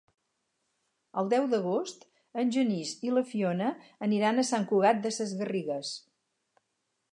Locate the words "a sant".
4.45-4.67